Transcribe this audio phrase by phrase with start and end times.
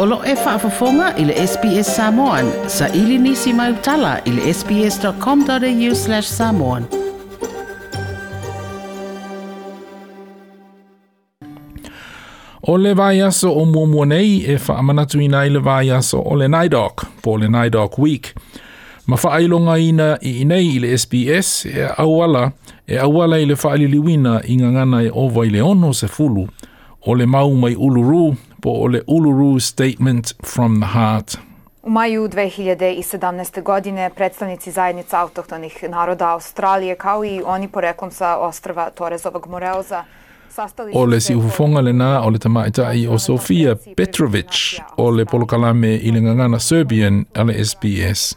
[0.00, 2.46] O lo e whaafafonga i le SPS Samoan.
[2.66, 6.84] Sa ili nisi mai utala i le sps.com.au slash samoan.
[12.62, 16.36] O le vai aso o muamua nei e whaamanatu ina i le vai aso o
[16.36, 18.34] le NIDOC, po le NIDOC Week.
[19.06, 22.52] Ma whaailonga ina i inei i le SPS e awala,
[22.86, 26.48] e awala i le whaaliliwina i ngangana e ova i le ono se fulu,
[27.06, 31.38] o le mau mai Uluru, po o Uluru Statement from the Heart.
[31.82, 33.62] U maju 2017.
[33.62, 40.04] godine predstavnici zajednica autohtonih naroda Australije kao i oni poreklom sa ostrava Torezovog Moreoza
[40.50, 45.24] sastali O le si ufufonga le nā o le tamaitai o Sofia Petrovic o le
[45.24, 48.36] polokalame i le ngangana Serbian a le SBS.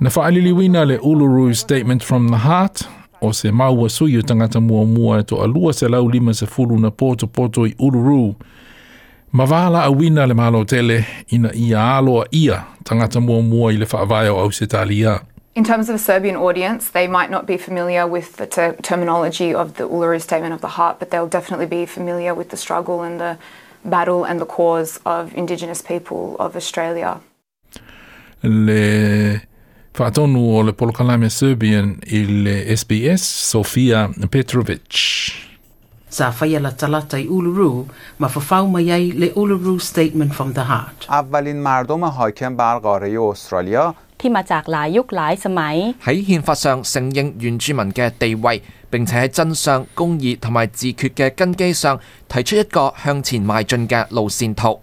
[0.00, 2.88] Na whaaliliwina le Uluru Statement from the Heart
[3.26, 6.46] o se maua sui o tangata mua mua e to alua se lau lima se
[6.46, 8.34] fulu na poto poto i Uluru.
[9.32, 13.76] Ma wala a wina le malo tele ina ia aloa ia tangata mua mua i
[13.76, 15.20] le o au se talia.
[15.56, 19.54] In terms of a Serbian audience, they might not be familiar with the ter- terminology
[19.54, 23.02] of the Uluru Statement of the Heart, but they'll definitely be familiar with the struggle
[23.02, 23.38] and the
[23.84, 27.20] battle and the cause of Indigenous people of Australia.
[28.44, 29.40] le
[29.97, 33.21] whaatonu o le polokalame Serbian i le SBS,
[33.51, 34.91] Sofia Petrovic.
[36.09, 37.85] Sa whaia la talata i Uluru,
[38.17, 40.99] ma whawhau mai ai le Uluru Statement from the Heart.
[41.09, 54.81] اولین مردم حاکم بر قاره استرالیا ที่มาจากหลายยุคหลายสมัย 喺宪法上承认原住民嘅地位，并且喺真相、公义同埋自决嘅根基上提出一个向前迈进嘅路线图。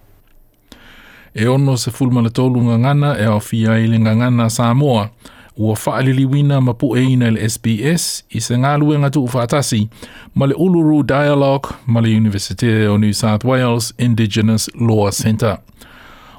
[1.34, 5.08] E ono se fulmana tolu ngangana e o fia i le ngangana Samoa.
[5.56, 9.88] Ua whaaliliwina ma pu e ina le SBS i se ngālue ngatu whaatasi
[10.34, 15.56] ma le Uluru Dialogue ma le University o New South Wales Indigenous Law Centre.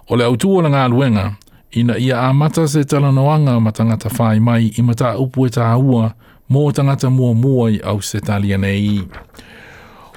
[0.09, 1.31] O le autua le ngāluenga,
[1.72, 6.13] ina ia amata se talanoanga ma tangata whai mai i mata upu e tāua
[6.51, 9.01] mō tangata mua mua i au se talia nei.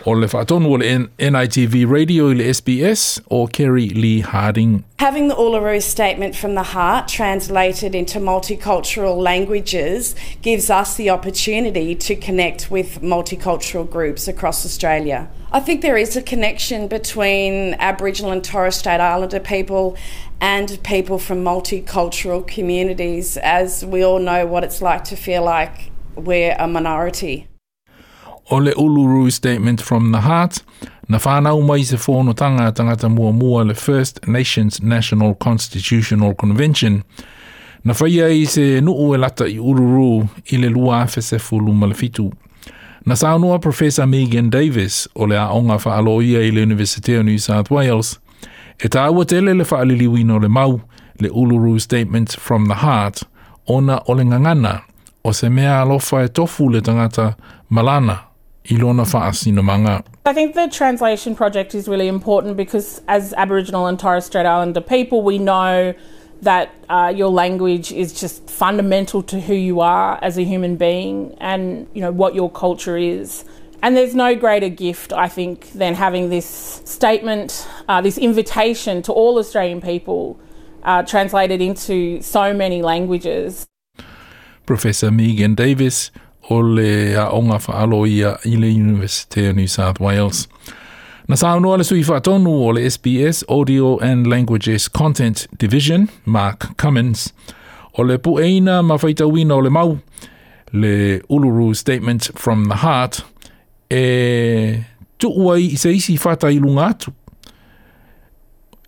[0.09, 4.85] O le whaatonu o le N- NITV Radio le SBS o Kerry Lee Harding.
[5.01, 11.97] Having the Uluru Statement from the Heart translated into multicultural languages gives us the opportunity
[11.97, 15.29] to connect with multicultural groups across Australia.
[15.51, 19.97] I think there is a connection between Aboriginal and Torres Strait Islander people
[20.41, 25.91] and people from multicultural communities, as we all know what it's like to feel like
[26.15, 27.49] we're a minority.
[28.49, 30.63] O le Uluru Statement from the Heart,
[31.09, 37.03] na whānau mai se whonotanga tangata mua mua le First Nations National Constitutional Convention,
[37.85, 42.33] na whaia i se nuu e lata i Uluru i le lua awhese fulu malafitu.
[43.05, 47.71] Na saunua Professor Megan Davis o le aonga whaaloia i le University of New South
[47.71, 48.21] Wales,
[48.79, 50.81] e tāua tele le whaaliliwina o le mau,
[51.19, 53.25] le Uluru Statement from the Heart,
[53.67, 54.83] ona o le ngangana,
[55.25, 57.35] o se mea alofa e tofu le tangata
[57.71, 58.36] malana.
[58.71, 60.05] I lona.
[60.25, 64.81] I think the translation project is really important because, as Aboriginal and Torres Strait Islander
[64.81, 65.95] people, we know
[66.43, 71.35] that uh, your language is just fundamental to who you are as a human being
[71.41, 73.45] and you know what your culture is.
[73.83, 76.47] And there's no greater gift, I think, than having this
[76.85, 80.41] statement, uh, this invitation to all Australian people
[80.83, 83.67] uh, translated into so many languages.
[84.65, 86.11] Professor Megan Davis
[86.49, 87.59] o le aonga
[88.07, 90.49] ia i le University of New South Wales.
[91.29, 97.33] Na saunua le sui faatonu o le SBS Audio and Languages Content Division, Mark Cummins,
[97.99, 99.99] o le pueina ma whaitawina o le mau,
[100.73, 103.25] le Uluru Statement from the Heart,
[103.91, 104.85] e
[105.19, 107.13] tuuai i se isi whata i lunga atu.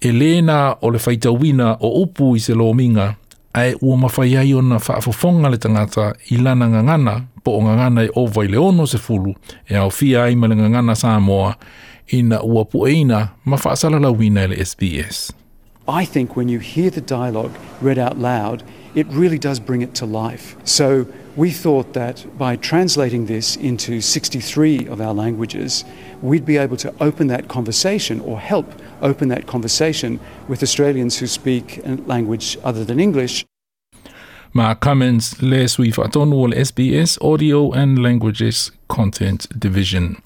[0.00, 3.16] E lēna o le whaitawina o upu i se lominga,
[3.52, 8.10] ai ua mawhai ai ona whaafofonga le tangata i lana ngangana po o ngangana e
[8.14, 9.34] ova i le ono se fulu
[9.68, 11.56] e au fia ai ma le ngangana Samoa
[12.08, 15.32] ina ua pueina ma whaasalalawina i le SBS.
[15.88, 18.62] I think when you hear the dialogue read out loud,
[18.98, 20.56] it really does bring it to life.
[20.64, 21.06] So
[21.36, 25.84] we thought that by translating this into 63 of our languages,
[26.20, 28.66] we'd be able to open that conversation or help
[29.00, 30.18] open that conversation
[30.48, 33.44] with Australians who speak a language other than English.
[34.52, 40.16] Mark Cummins le sui whaatonu o le SBS Audio and Languages Content Division.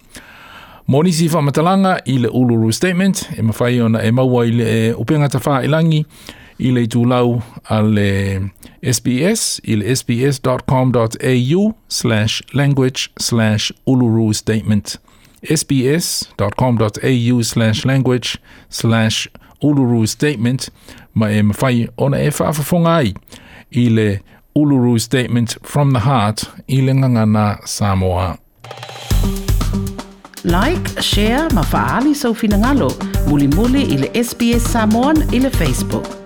[0.87, 4.93] Moni si whamatalanga i le Uluru Statement, e mawhai ona e maua i le e
[4.93, 6.07] upengata wha ilangi
[6.63, 8.51] i le tūlau a le
[8.83, 14.99] SBS i sbs.com.au slash language slash Uluru Statement
[15.43, 18.39] sbs.com.au slash language
[18.71, 19.29] slash
[19.63, 20.71] Uluru Statement
[21.15, 23.15] ma eh, e mawhai ona e whaafafonga ai
[23.71, 24.21] i le
[24.55, 28.39] Uluru Statement from the Heart i le ngangana Samoa.
[30.45, 32.91] Like, share, ma faali sau finangalo,
[33.29, 36.22] muli muli i le SBS Samoan i Facebook.